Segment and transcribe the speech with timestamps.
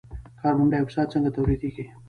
[0.41, 1.85] کاربن ډای اکساید څنګه تولیدیږي.